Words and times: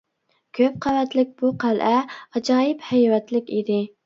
كۆپ 0.59 0.79
قەۋەتلىك 0.85 1.35
بۇ 1.41 1.51
قەلئە 1.65 1.93
ئاجايىپ 2.03 2.83
ھەيۋەتلىك 2.89 3.55
ئىدى. 3.59 3.81